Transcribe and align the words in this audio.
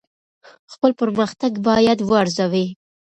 خپل 0.73 0.91
پرمختګ 1.01 1.51
باید 1.67 1.99
وارزوئ. 2.09 2.65